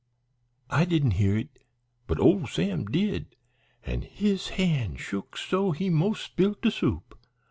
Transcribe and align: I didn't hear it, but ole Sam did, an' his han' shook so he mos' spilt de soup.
I 0.71 0.85
didn't 0.85 1.11
hear 1.11 1.37
it, 1.37 1.59
but 2.07 2.19
ole 2.19 2.47
Sam 2.47 2.87
did, 2.87 3.35
an' 3.85 4.01
his 4.01 4.47
han' 4.57 4.95
shook 4.95 5.37
so 5.37 5.73
he 5.73 5.91
mos' 5.91 6.21
spilt 6.21 6.63
de 6.63 6.71
soup. 6.71 7.15